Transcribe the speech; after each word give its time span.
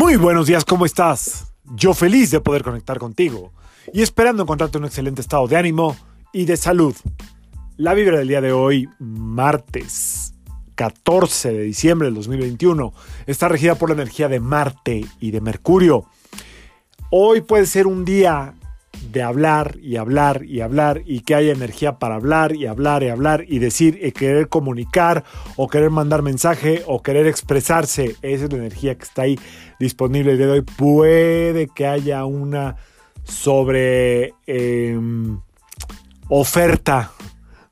Muy 0.00 0.16
buenos 0.16 0.46
días, 0.46 0.64
¿cómo 0.64 0.86
estás? 0.86 1.52
Yo 1.74 1.92
feliz 1.92 2.30
de 2.30 2.40
poder 2.40 2.62
conectar 2.62 2.98
contigo 2.98 3.52
y 3.92 4.00
esperando 4.00 4.42
encontrarte 4.42 4.78
un 4.78 4.86
excelente 4.86 5.20
estado 5.20 5.46
de 5.46 5.58
ánimo 5.58 5.94
y 6.32 6.46
de 6.46 6.56
salud. 6.56 6.96
La 7.76 7.92
vibra 7.92 8.16
del 8.16 8.28
día 8.28 8.40
de 8.40 8.50
hoy, 8.50 8.88
martes 8.98 10.32
14 10.74 11.52
de 11.52 11.62
diciembre 11.64 12.06
del 12.06 12.14
2021, 12.14 12.94
está 13.26 13.48
regida 13.48 13.74
por 13.74 13.90
la 13.90 13.96
energía 13.96 14.28
de 14.28 14.40
Marte 14.40 15.04
y 15.20 15.32
de 15.32 15.42
Mercurio. 15.42 16.06
Hoy 17.10 17.42
puede 17.42 17.66
ser 17.66 17.86
un 17.86 18.06
día 18.06 18.54
de 19.12 19.22
hablar 19.22 19.76
y 19.80 19.96
hablar 19.96 20.44
y 20.44 20.60
hablar 20.60 21.02
y 21.06 21.20
que 21.20 21.34
haya 21.34 21.52
energía 21.52 21.98
para 21.98 22.16
hablar 22.16 22.54
y 22.54 22.66
hablar 22.66 23.02
y 23.02 23.08
hablar 23.08 23.44
y 23.48 23.58
decir 23.58 23.98
y 24.02 24.12
querer 24.12 24.48
comunicar 24.48 25.24
o 25.56 25.68
querer 25.68 25.90
mandar 25.90 26.22
mensaje 26.22 26.82
o 26.86 27.02
querer 27.02 27.26
expresarse. 27.26 28.16
Esa 28.22 28.44
es 28.44 28.52
la 28.52 28.58
energía 28.58 28.96
que 28.96 29.04
está 29.04 29.22
ahí 29.22 29.38
disponible 29.78 30.32
el 30.32 30.38
día 30.38 30.46
de 30.46 30.52
hoy. 30.52 30.62
Puede 30.62 31.68
que 31.68 31.86
haya 31.86 32.24
una 32.24 32.76
sobre 33.24 34.34
em, 34.46 35.40
oferta 36.28 37.12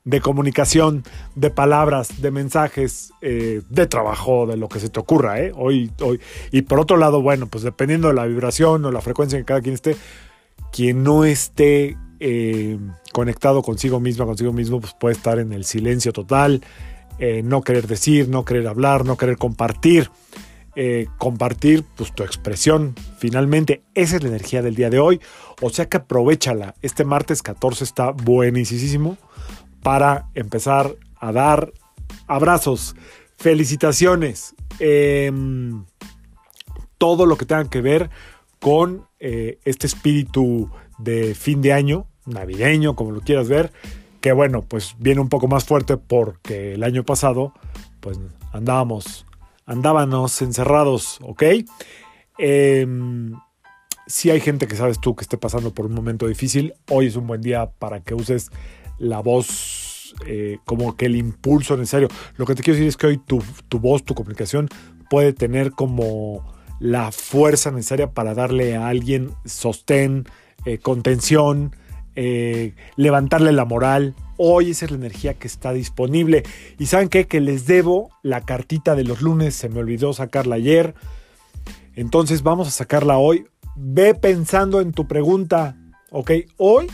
de 0.05 0.21
comunicación, 0.21 1.03
de 1.35 1.51
palabras, 1.51 2.21
de 2.21 2.31
mensajes, 2.31 3.13
eh, 3.21 3.61
de 3.69 3.85
trabajo, 3.85 4.47
de 4.47 4.57
lo 4.57 4.67
que 4.67 4.79
se 4.79 4.89
te 4.89 4.99
ocurra, 4.99 5.39
¿eh? 5.39 5.51
Hoy, 5.55 5.91
hoy. 6.01 6.19
Y 6.51 6.63
por 6.63 6.79
otro 6.79 6.97
lado, 6.97 7.21
bueno, 7.21 7.47
pues 7.47 7.63
dependiendo 7.63 8.07
de 8.07 8.15
la 8.15 8.25
vibración 8.25 8.83
o 8.85 8.91
la 8.91 9.01
frecuencia 9.01 9.37
en 9.37 9.43
que 9.43 9.47
cada 9.47 9.61
quien 9.61 9.75
esté, 9.75 9.95
quien 10.71 11.03
no 11.03 11.25
esté 11.25 11.97
eh, 12.19 12.77
conectado 13.13 13.61
consigo 13.61 13.99
misma, 13.99 14.25
consigo 14.25 14.53
mismo, 14.53 14.79
pues 14.79 14.93
puede 14.93 15.15
estar 15.15 15.39
en 15.39 15.53
el 15.53 15.65
silencio 15.65 16.13
total, 16.13 16.61
eh, 17.17 17.41
no 17.43 17.61
querer 17.61 17.87
decir, 17.87 18.29
no 18.29 18.45
querer 18.45 18.67
hablar, 18.67 19.05
no 19.05 19.17
querer 19.17 19.37
compartir. 19.37 20.09
Eh, 20.75 21.07
compartir 21.17 21.83
pues, 21.97 22.13
tu 22.13 22.23
expresión. 22.23 22.95
Finalmente, 23.17 23.83
esa 23.95 24.15
es 24.15 24.23
la 24.23 24.29
energía 24.29 24.61
del 24.61 24.75
día 24.75 24.89
de 24.89 24.99
hoy. 24.99 25.19
O 25.61 25.69
sea 25.71 25.89
que 25.89 25.97
aprovechala. 25.97 26.75
Este 26.81 27.03
martes 27.03 27.41
14 27.41 27.83
está 27.83 28.11
buenísimo 28.11 29.17
para 29.81 30.29
empezar 30.35 30.95
a 31.19 31.33
dar 31.33 31.73
abrazos, 32.27 32.95
felicitaciones, 33.37 34.55
em, 34.79 35.83
todo 36.97 37.25
lo 37.25 37.37
que 37.37 37.45
tenga 37.45 37.69
que 37.69 37.81
ver 37.81 38.09
con 38.59 39.07
eh, 39.19 39.59
este 39.65 39.87
espíritu 39.87 40.69
de 40.97 41.33
fin 41.33 41.61
de 41.61 41.73
año, 41.73 42.07
navideño, 42.25 42.95
como 42.95 43.11
lo 43.11 43.21
quieras 43.21 43.47
ver, 43.47 43.71
que 44.21 44.33
bueno, 44.33 44.61
pues 44.61 44.95
viene 44.99 45.21
un 45.21 45.29
poco 45.29 45.47
más 45.47 45.63
fuerte 45.63 45.97
porque 45.97 46.73
el 46.73 46.83
año 46.83 47.03
pasado, 47.03 47.53
pues 48.01 48.19
andábamos, 48.51 49.25
andábamos 49.65 50.41
encerrados, 50.41 51.19
¿ok? 51.21 51.43
Em, 52.37 53.33
si 54.07 54.29
hay 54.29 54.41
gente 54.41 54.67
que 54.67 54.75
sabes 54.75 54.99
tú 54.99 55.15
que 55.15 55.23
esté 55.23 55.37
pasando 55.37 55.73
por 55.73 55.85
un 55.85 55.93
momento 55.93 56.27
difícil, 56.27 56.73
hoy 56.89 57.07
es 57.07 57.15
un 57.15 57.27
buen 57.27 57.41
día 57.41 57.69
para 57.79 58.01
que 58.01 58.13
uses 58.13 58.51
la 58.97 59.19
voz, 59.19 60.15
eh, 60.25 60.57
como 60.65 60.97
que 60.97 61.05
el 61.05 61.15
impulso 61.15 61.77
necesario. 61.77 62.09
Lo 62.35 62.45
que 62.45 62.55
te 62.55 62.63
quiero 62.63 62.75
decir 62.75 62.89
es 62.89 62.97
que 62.97 63.07
hoy 63.07 63.17
tu, 63.17 63.41
tu 63.69 63.79
voz, 63.79 64.03
tu 64.03 64.15
comunicación 64.15 64.67
puede 65.09 65.31
tener 65.31 65.71
como 65.71 66.58
la 66.79 67.11
fuerza 67.11 67.71
necesaria 67.71 68.11
para 68.11 68.33
darle 68.33 68.75
a 68.75 68.87
alguien 68.87 69.31
sostén, 69.45 70.25
eh, 70.65 70.77
contención, 70.77 71.75
eh, 72.15 72.73
levantarle 72.95 73.51
la 73.51 73.65
moral. 73.65 74.15
Hoy 74.37 74.71
esa 74.71 74.85
es 74.85 74.91
la 74.91 74.97
energía 74.97 75.33
que 75.33 75.47
está 75.47 75.73
disponible. 75.73 76.43
Y 76.77 76.87
saben 76.87 77.09
qué? 77.09 77.27
Que 77.27 77.41
les 77.41 77.65
debo 77.65 78.09
la 78.23 78.41
cartita 78.41 78.95
de 78.95 79.03
los 79.03 79.21
lunes. 79.21 79.55
Se 79.55 79.69
me 79.69 79.79
olvidó 79.79 80.13
sacarla 80.13 80.55
ayer. 80.55 80.95
Entonces 81.95 82.43
vamos 82.43 82.67
a 82.67 82.71
sacarla 82.71 83.17
hoy. 83.17 83.45
Ve 83.75 84.15
pensando 84.15 84.81
en 84.81 84.93
tu 84.93 85.07
pregunta. 85.07 85.77
Ok, 86.11 86.31
hoy, 86.57 86.87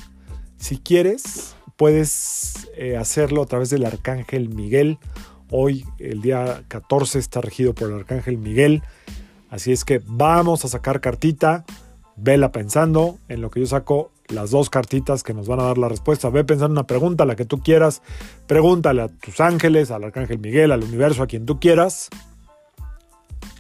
si 0.58 0.78
quieres, 0.78 1.56
puedes 1.76 2.70
eh, 2.76 2.98
hacerlo 2.98 3.44
a 3.44 3.46
través 3.46 3.70
del 3.70 3.86
Arcángel 3.86 4.50
Miguel. 4.50 4.98
Hoy, 5.52 5.86
el 6.00 6.22
día 6.22 6.64
14, 6.68 7.20
está 7.20 7.42
regido 7.42 7.74
por 7.74 7.90
el 7.90 7.98
Arcángel 7.98 8.38
Miguel. 8.38 8.82
Así 9.50 9.72
es 9.72 9.86
que 9.86 10.02
vamos 10.06 10.66
a 10.66 10.68
sacar 10.68 11.02
cartita, 11.02 11.66
vela 12.16 12.52
pensando 12.52 13.18
en 13.30 13.42
lo 13.42 13.50
que 13.50 13.62
yo 13.62 13.68
saco 13.68 14.12
las 14.28 14.52
dos 14.52 14.70
cartitas 14.70 15.24
que 15.24 15.34
nos 15.34 15.48
van 15.48 15.60
a 15.60 15.64
dar 15.64 15.78
la 15.78 15.90
respuesta. 15.90 16.30
Ve 16.30 16.44
pensando 16.44 16.68
en 16.68 16.80
una 16.80 16.88
pregunta, 16.88 17.26
la 17.26 17.36
que 17.36 17.46
tú 17.46 17.60
quieras. 17.60 18.02
Pregúntale 18.48 19.04
a 19.04 19.08
tus 19.08 19.40
ángeles, 19.40 19.92
al 19.92 20.04
arcángel 20.04 20.40
Miguel, 20.40 20.72
al 20.72 20.84
universo, 20.84 21.24
a 21.24 21.28
quien 21.28 21.46
tú 21.46 21.60
quieras. 21.60 22.10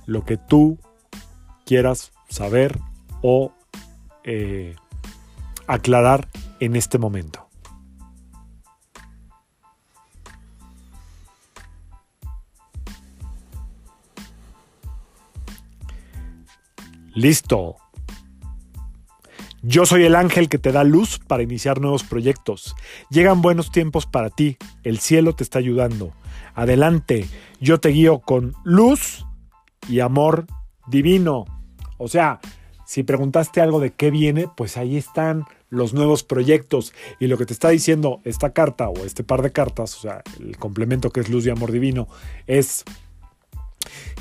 Lo 0.06 0.24
que 0.24 0.38
tú 0.38 0.78
quieras 1.66 2.12
saber 2.29 2.79
o 3.22 3.51
eh, 4.24 4.75
aclarar 5.68 6.28
en 6.59 6.75
este 6.75 6.97
momento. 6.97 7.44
Listo. 17.16 17.78
Yo 19.62 19.86
soy 19.86 20.03
el 20.03 20.16
ángel 20.16 20.50
que 20.50 20.59
te 20.59 20.74
da 20.74 20.84
luz 20.84 21.18
para 21.18 21.42
iniciar 21.42 21.80
nuevos 21.80 22.03
proyectos. 22.03 22.76
Llegan 23.09 23.42
buenos 23.42 23.72
tiempos 23.72 24.06
para 24.06 24.30
ti. 24.30 24.58
El 24.84 25.00
cielo 25.00 25.34
te 25.34 25.44
está 25.44 25.59
ayudando. 25.59 26.14
Adelante. 26.54 27.25
Yo 27.62 27.80
te 27.80 27.90
guío 27.90 28.20
con 28.20 28.54
luz 28.66 29.25
y 29.88 30.02
amor 30.02 30.46
divino. 30.88 31.46
O 31.98 32.09
sea, 32.09 32.42
si 32.86 33.04
preguntaste 33.04 33.62
algo 33.62 33.80
de 33.80 33.94
qué 33.94 34.12
viene, 34.12 34.50
pues 34.56 34.75
ahí 34.75 34.98
están 34.98 35.46
los 35.70 35.94
nuevos 35.94 36.24
proyectos. 36.24 36.94
Y 37.20 37.28
lo 37.28 37.38
que 37.38 37.46
te 37.46 37.54
está 37.54 37.70
diciendo 37.70 38.20
esta 38.25 38.52
carta 38.52 38.90
o 38.90 39.06
este 39.06 39.24
par 39.24 39.42
de 39.42 39.52
cartas, 39.52 39.96
o 39.96 40.02
sea, 40.02 40.22
el 40.40 40.58
complemento 40.58 41.12
que 41.12 41.22
es 41.22 41.30
luz 41.30 41.46
y 41.46 41.50
amor 41.50 41.72
divino, 41.72 42.09
es 42.46 42.84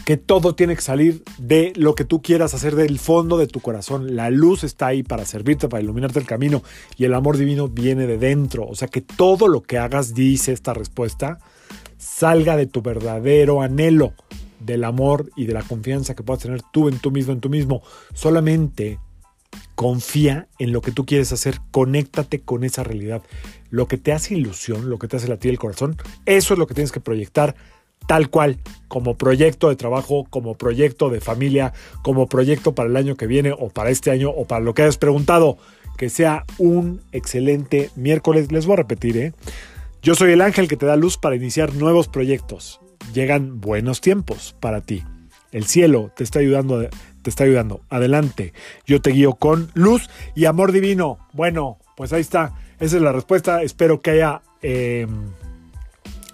que 0.04 0.16
todo 0.16 0.54
tiene 0.54 0.74
que 0.76 0.82
salir 0.82 1.22
de 1.38 1.72
lo 1.76 1.94
que 1.94 2.04
tú 2.04 2.22
quieras 2.22 2.54
hacer 2.54 2.76
del 2.76 2.98
fondo 2.98 3.38
de 3.38 3.46
tu 3.46 3.60
corazón. 3.60 4.16
La 4.16 4.30
luz 4.30 4.64
está 4.64 4.88
ahí 4.88 5.02
para 5.02 5.24
servirte, 5.24 5.68
para 5.68 5.82
iluminarte 5.82 6.18
el 6.18 6.26
camino 6.26 6.62
y 6.96 7.04
el 7.04 7.14
amor 7.14 7.36
divino 7.36 7.68
viene 7.68 8.06
de 8.06 8.18
dentro. 8.18 8.66
O 8.66 8.74
sea 8.74 8.88
que 8.88 9.00
todo 9.00 9.48
lo 9.48 9.62
que 9.62 9.78
hagas, 9.78 10.14
dice 10.14 10.52
esta 10.52 10.74
respuesta, 10.74 11.38
salga 11.98 12.56
de 12.56 12.66
tu 12.66 12.82
verdadero 12.82 13.62
anhelo 13.62 14.12
del 14.60 14.84
amor 14.84 15.30
y 15.36 15.46
de 15.46 15.54
la 15.54 15.62
confianza 15.62 16.14
que 16.14 16.22
puedas 16.22 16.42
tener 16.42 16.62
tú 16.72 16.88
en 16.88 16.98
tú 16.98 17.10
mismo, 17.10 17.32
en 17.32 17.40
tú 17.40 17.50
mismo. 17.50 17.82
Solamente 18.14 18.98
confía 19.74 20.48
en 20.58 20.72
lo 20.72 20.80
que 20.80 20.92
tú 20.92 21.04
quieres 21.04 21.32
hacer, 21.32 21.60
conéctate 21.70 22.40
con 22.40 22.64
esa 22.64 22.82
realidad. 22.84 23.22
Lo 23.70 23.88
que 23.88 23.98
te 23.98 24.12
hace 24.12 24.34
ilusión, 24.34 24.88
lo 24.88 24.98
que 24.98 25.08
te 25.08 25.16
hace 25.16 25.28
latir 25.28 25.50
el 25.50 25.58
corazón, 25.58 25.96
eso 26.26 26.54
es 26.54 26.58
lo 26.58 26.66
que 26.66 26.74
tienes 26.74 26.92
que 26.92 27.00
proyectar 27.00 27.56
tal 28.06 28.30
cual, 28.30 28.58
como 28.88 29.16
proyecto 29.16 29.68
de 29.68 29.76
trabajo, 29.76 30.24
como 30.30 30.56
proyecto 30.56 31.10
de 31.10 31.20
familia, 31.20 31.72
como 32.02 32.28
proyecto 32.28 32.74
para 32.74 32.88
el 32.88 32.96
año 32.96 33.16
que 33.16 33.26
viene 33.26 33.52
o 33.52 33.68
para 33.68 33.90
este 33.90 34.10
año 34.10 34.30
o 34.30 34.46
para 34.46 34.64
lo 34.64 34.74
que 34.74 34.82
hayas 34.82 34.98
preguntado. 34.98 35.58
Que 35.96 36.10
sea 36.10 36.44
un 36.58 37.00
excelente 37.12 37.90
miércoles. 37.94 38.50
Les 38.50 38.66
voy 38.66 38.74
a 38.74 38.76
repetir, 38.78 39.16
¿eh? 39.16 39.32
Yo 40.02 40.14
soy 40.14 40.32
el 40.32 40.40
ángel 40.40 40.68
que 40.68 40.76
te 40.76 40.86
da 40.86 40.96
luz 40.96 41.16
para 41.16 41.36
iniciar 41.36 41.74
nuevos 41.74 42.08
proyectos. 42.08 42.80
Llegan 43.12 43.60
buenos 43.60 44.00
tiempos 44.00 44.56
para 44.60 44.80
ti. 44.80 45.04
El 45.50 45.64
cielo 45.64 46.10
te 46.16 46.24
está 46.24 46.40
ayudando, 46.40 46.88
te 47.22 47.30
está 47.30 47.44
ayudando. 47.44 47.80
Adelante. 47.88 48.52
Yo 48.86 49.00
te 49.00 49.10
guío 49.10 49.34
con 49.34 49.70
luz 49.74 50.10
y 50.34 50.46
amor 50.46 50.72
divino. 50.72 51.18
Bueno, 51.32 51.78
pues 51.96 52.12
ahí 52.12 52.20
está. 52.20 52.54
Esa 52.80 52.96
es 52.96 53.02
la 53.02 53.12
respuesta. 53.12 53.62
Espero 53.62 54.02
que 54.02 54.10
haya 54.10 54.42
eh, 54.62 55.06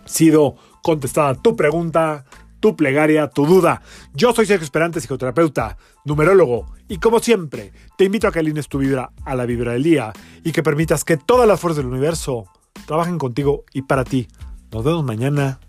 sido 0.05 0.57
contestada 0.83 1.35
tu 1.35 1.57
pregunta, 1.57 2.25
tu 2.61 2.77
plegaria, 2.77 3.29
tu 3.29 3.47
duda. 3.47 3.83
Yo 4.15 4.33
soy 4.33 4.47
Sergio 4.47 4.65
Esperante, 4.65 5.01
psicoterapeuta, 5.01 5.77
numerólogo, 6.05 6.67
y 6.89 6.99
como 6.99 7.21
siempre, 7.21 7.73
te 7.97 8.05
invito 8.05 8.29
a 8.29 8.33
que 8.33 8.41
alines 8.41 8.69
tu 8.69 8.79
vibra 8.79 9.13
a 9.25 9.35
la 9.35 9.47
vibra 9.47 9.73
del 9.73 9.83
día 9.83 10.13
y 10.45 10.53
que 10.53 10.63
permitas 10.63 11.05
que 11.05 11.17
todas 11.17 11.47
las 11.47 11.61
fuerzas 11.61 11.79
del 11.85 11.93
universo 11.93 12.47
trabajen 12.87 13.19
contigo 13.19 13.65
y 13.73 13.83
para 13.83 14.05
ti. 14.05 14.29
Nos 14.73 14.85
vemos 14.85 15.05
mañana. 15.05 15.61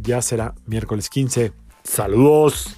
Ya 0.00 0.22
será 0.22 0.54
miércoles 0.66 1.10
15. 1.10 1.52
Saludos. 1.82 2.76